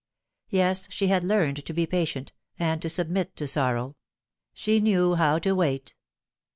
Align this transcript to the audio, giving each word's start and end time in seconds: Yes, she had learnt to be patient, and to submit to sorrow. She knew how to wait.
Yes, 0.49 0.87
she 0.91 1.09
had 1.09 1.23
learnt 1.23 1.63
to 1.63 1.73
be 1.73 1.85
patient, 1.85 2.33
and 2.57 2.81
to 2.81 2.89
submit 2.89 3.35
to 3.35 3.45
sorrow. 3.45 3.97
She 4.51 4.79
knew 4.79 5.13
how 5.13 5.37
to 5.37 5.53
wait. 5.53 5.93